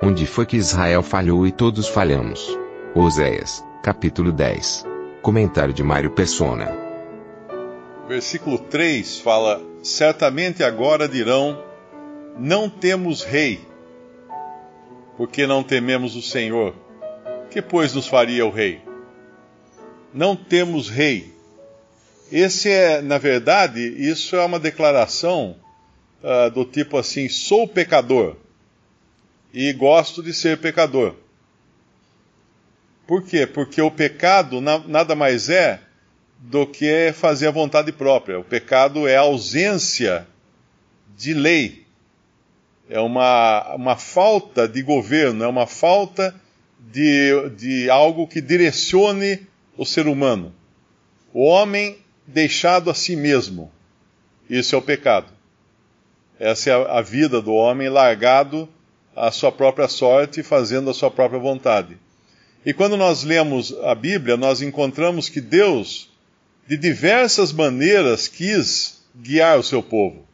[0.00, 2.56] Onde foi que Israel falhou e todos falhamos?
[2.94, 4.84] Oséias, capítulo 10.
[5.20, 6.72] Comentário de Mário Persona.
[8.06, 11.60] Versículo 3 fala: Certamente agora dirão
[12.38, 13.60] não temos rei,
[15.16, 16.76] porque não tememos o Senhor.
[17.50, 18.80] Que, pois, nos faria o rei?
[20.14, 21.34] Não temos rei.
[22.30, 25.56] Esse é, na verdade, isso é uma declaração
[26.22, 28.36] uh, do tipo assim: sou pecador
[29.52, 31.14] e gosto de ser pecador.
[33.06, 33.46] Por quê?
[33.46, 35.80] Porque o pecado na, nada mais é
[36.38, 38.38] do que fazer a vontade própria.
[38.38, 40.26] O pecado é a ausência
[41.16, 41.88] de lei
[42.88, 46.34] é uma, uma falta de governo, é uma falta
[46.78, 50.54] de, de algo que direcione o ser humano.
[51.32, 53.70] O homem deixado a si mesmo.
[54.48, 55.30] Isso é o pecado.
[56.38, 58.68] Essa é a, a vida do homem largado
[59.18, 61.96] à sua própria sorte, fazendo a sua própria vontade.
[62.64, 66.10] E quando nós lemos a Bíblia, nós encontramos que Deus,
[66.66, 70.28] de diversas maneiras, quis guiar o seu povo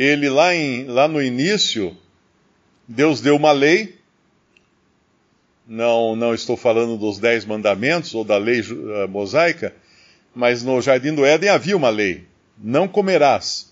[0.00, 1.94] ele lá, em, lá no início,
[2.88, 3.98] Deus deu uma lei.
[5.66, 9.74] Não, não estou falando dos dez mandamentos ou da lei uh, mosaica,
[10.34, 12.24] mas no jardim do Éden havia uma lei:
[12.56, 13.69] não comerás.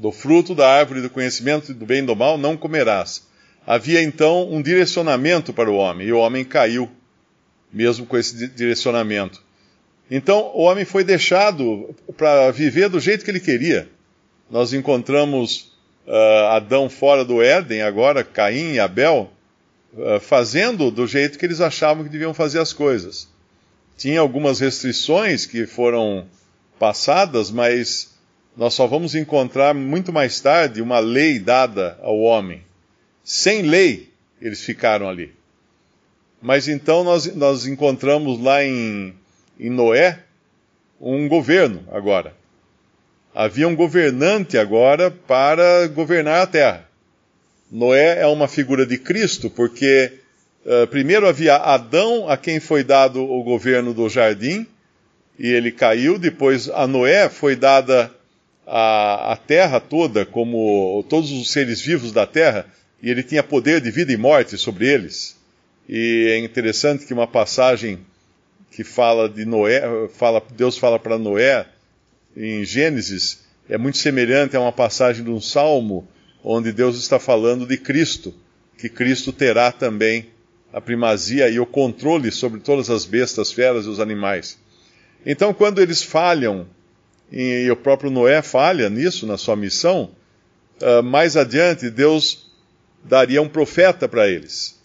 [0.00, 3.28] Do fruto da árvore do conhecimento do bem e do mal não comerás.
[3.66, 6.90] Havia então um direcionamento para o homem, e o homem caiu,
[7.72, 9.42] mesmo com esse direcionamento.
[10.10, 13.88] Então o homem foi deixado para viver do jeito que ele queria
[14.50, 15.72] nós encontramos
[16.06, 19.30] uh, Adão fora do Éden, agora Caim e Abel,
[19.94, 23.28] uh, fazendo do jeito que eles achavam que deviam fazer as coisas.
[23.96, 26.26] Tinha algumas restrições que foram
[26.78, 28.18] passadas, mas
[28.56, 32.62] nós só vamos encontrar muito mais tarde uma lei dada ao homem.
[33.24, 35.32] Sem lei, eles ficaram ali.
[36.42, 39.14] Mas então nós, nós encontramos lá em,
[39.58, 40.18] em Noé
[41.00, 42.34] um governo agora
[43.34, 46.88] havia um governante agora para governar a terra.
[47.70, 50.12] Noé é uma figura de Cristo, porque
[50.64, 54.66] uh, primeiro havia Adão, a quem foi dado o governo do jardim,
[55.38, 56.18] e ele caiu.
[56.18, 58.10] Depois a Noé foi dada
[58.72, 62.66] a, a terra toda, como todos os seres vivos da terra,
[63.02, 65.36] e ele tinha poder de vida e morte sobre eles.
[65.88, 67.98] E é interessante que uma passagem
[68.70, 69.82] que fala de Noé,
[70.14, 71.66] fala, Deus fala para Noé,
[72.36, 76.08] em Gênesis é muito semelhante a uma passagem de um salmo
[76.44, 78.32] onde Deus está falando de Cristo,
[78.78, 80.28] que Cristo terá também
[80.72, 84.56] a primazia e o controle sobre todas as bestas, feras e os animais.
[85.26, 86.68] Então, quando eles falham,
[87.30, 90.10] e o próprio Noé falha nisso, na sua missão,
[90.80, 92.50] uh, mais adiante Deus
[93.04, 94.80] daria um profeta para eles.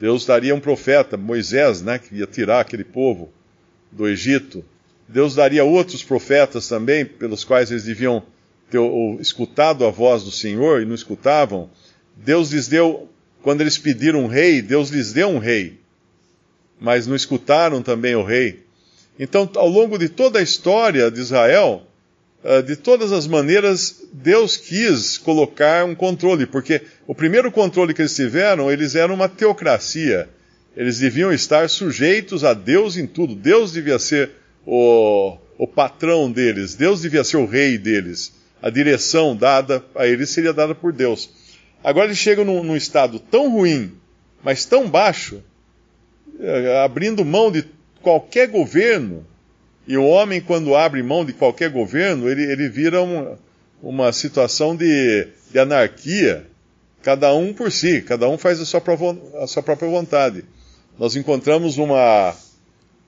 [0.00, 3.30] Deus daria um profeta, Moisés, né, que ia tirar aquele povo
[3.90, 4.64] do Egito.
[5.08, 8.22] Deus daria outros profetas também, pelos quais eles deviam
[8.70, 8.80] ter
[9.18, 11.70] escutado a voz do Senhor e não escutavam.
[12.16, 13.08] Deus lhes deu,
[13.42, 15.80] quando eles pediram um rei, Deus lhes deu um rei,
[16.78, 18.67] mas não escutaram também o rei.
[19.18, 21.82] Então, ao longo de toda a história de Israel,
[22.44, 28.02] ah, de todas as maneiras, Deus quis colocar um controle, porque o primeiro controle que
[28.02, 30.28] eles tiveram, eles eram uma teocracia.
[30.76, 33.34] Eles deviam estar sujeitos a Deus em tudo.
[33.34, 34.30] Deus devia ser
[34.64, 38.32] o, o patrão deles, Deus devia ser o rei deles.
[38.62, 41.30] A direção dada a eles seria dada por Deus.
[41.82, 43.92] Agora eles chegam num, num estado tão ruim,
[44.42, 45.42] mas tão baixo,
[46.38, 47.64] eh, abrindo mão de
[48.02, 49.26] qualquer governo,
[49.86, 53.38] e o homem, quando abre mão de qualquer governo, ele, ele vira uma,
[53.82, 56.46] uma situação de, de, anarquia,
[57.02, 58.82] cada um por si, cada um faz a sua,
[59.42, 60.44] a sua própria vontade.
[60.98, 62.34] Nós encontramos uma,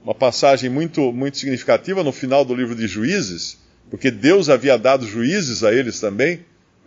[0.02, 3.58] uma passagem muito, muito significativa no final do livro de Juízes,
[3.90, 6.40] porque Deus havia dado juízes a eles também,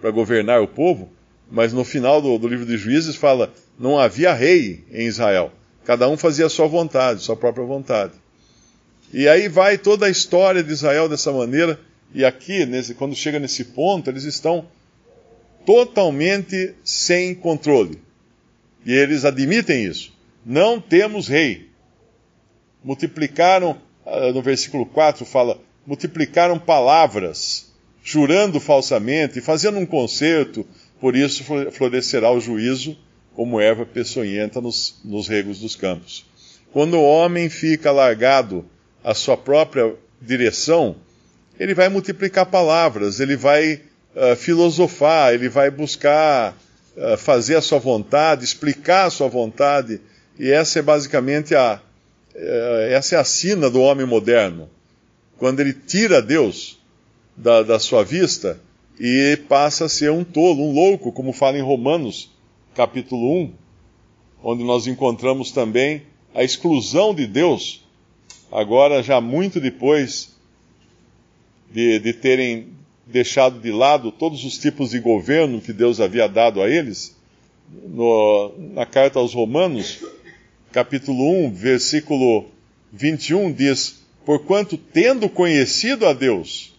[0.03, 1.09] para governar o povo,
[1.49, 5.49] mas no final do, do, livro de Juízes fala: não havia rei em Israel,
[5.85, 8.13] cada um fazia a sua vontade, sua própria vontade.
[9.13, 11.79] E aí vai toda a história de Israel dessa maneira,
[12.15, 14.67] E aqui, nesse, quando chega nesse ponto, eles estão
[15.65, 17.99] totalmente sem controle.
[18.85, 20.13] E eles admitem isso.
[20.45, 21.69] Não temos rei.
[22.83, 30.65] Multiplicaram, ah, no versículo 4 fala, multiplicaram palavras, jurando falsamente, fazendo um concerto,
[30.99, 32.95] por isso florescerá o juízo
[33.35, 36.25] como erva peçonhenta nos, nos regos dos campos.
[36.71, 38.65] Quando o homem fica largado
[39.03, 40.95] à sua própria direção,
[41.59, 43.81] ele vai multiplicar palavras, ele vai
[44.15, 46.57] uh, filosofar, ele vai buscar
[46.97, 50.01] uh, fazer a sua vontade, explicar a sua vontade,
[50.39, 51.79] e essa é basicamente a,
[52.35, 54.69] uh, essa é a sina do homem moderno.
[55.37, 56.79] Quando ele tira Deus
[57.37, 58.59] da, da sua vista
[58.99, 62.32] e passa a ser um tolo, um louco, como fala em Romanos,
[62.75, 63.53] capítulo 1,
[64.43, 66.03] onde nós encontramos também
[66.33, 67.83] a exclusão de Deus,
[68.51, 70.35] agora já muito depois
[71.71, 72.67] de, de terem
[73.05, 77.15] deixado de lado todos os tipos de governo que Deus havia dado a eles,
[77.87, 80.03] no, na carta aos Romanos,
[80.71, 82.45] capítulo 1, versículo
[82.91, 86.73] 21, diz: Porquanto, tendo conhecido a Deus,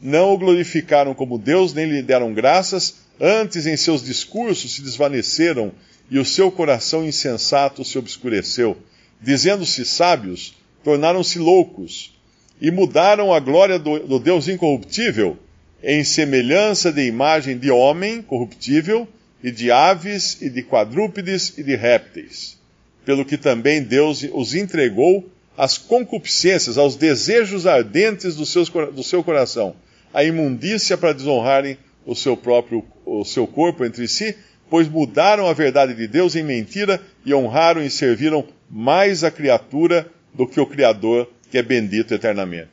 [0.00, 5.72] não o glorificaram como Deus, nem lhe deram graças, antes em seus discursos se desvaneceram
[6.10, 8.76] e o seu coração insensato se obscureceu.
[9.20, 12.12] Dizendo-se sábios, tornaram-se loucos
[12.60, 15.38] e mudaram a glória do, do Deus incorruptível
[15.82, 19.08] em semelhança de imagem de homem corruptível,
[19.42, 22.56] e de aves, e de quadrúpedes, e de répteis.
[23.04, 29.24] Pelo que também Deus os entregou às concupiscências, aos desejos ardentes do, seus, do seu
[29.24, 29.74] coração,
[30.14, 31.76] à imundícia para desonrarem
[32.06, 34.36] o seu próprio o seu corpo entre si,
[34.70, 40.06] pois mudaram a verdade de Deus em mentira e honraram e serviram mais a criatura
[40.32, 42.70] do que o Criador, que é bendito eternamente.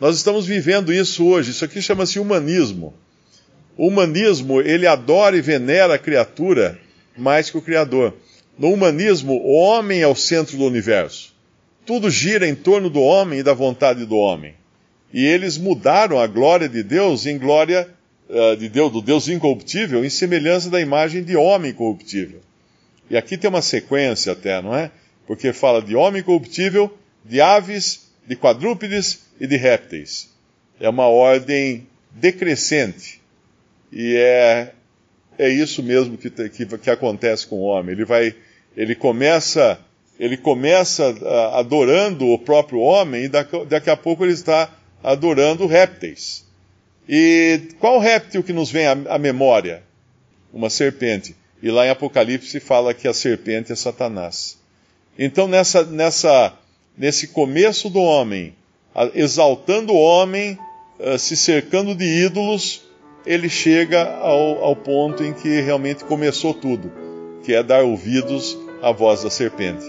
[0.00, 1.50] Nós estamos vivendo isso hoje.
[1.50, 2.94] Isso aqui chama-se humanismo.
[3.76, 6.78] O humanismo, ele adora e venera a criatura
[7.16, 8.14] mais que o Criador.
[8.58, 11.34] No humanismo, o homem é o centro do universo.
[11.84, 14.54] Tudo gira em torno do homem e da vontade do homem.
[15.12, 17.88] E eles mudaram a glória de Deus em glória
[18.58, 22.40] de Deus, do Deus incorruptível, em semelhança da imagem de homem corruptível.
[23.10, 24.90] E aqui tem uma sequência até, não é?
[25.26, 30.30] Porque fala de homem corruptível, de aves, de quadrúpedes e de répteis.
[30.78, 33.20] É uma ordem decrescente.
[33.92, 34.72] E é,
[35.36, 37.94] é isso mesmo que, que, que acontece com o homem.
[37.94, 38.34] Ele vai,
[38.76, 39.80] ele começa,
[40.18, 44.72] ele começa uh, adorando o próprio homem e daqui, daqui a pouco ele está
[45.02, 46.48] adorando répteis.
[47.12, 49.82] E qual réptil que nos vem à, memória?
[50.52, 51.34] Uma serpente.
[51.60, 54.56] E lá em Apocalipse fala que a serpente é Satanás.
[55.18, 56.54] Então, nessa, nessa,
[56.96, 58.54] nesse começo do homem,
[59.12, 60.56] exaltando o homem,
[61.00, 62.84] uh, se cercando de ídolos,
[63.26, 66.92] ele chega ao, ao ponto em que realmente começou tudo,
[67.42, 69.84] que é dar ouvidos à voz da serpente.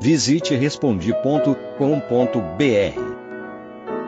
[0.00, 3.09] Visite respondi.com.br.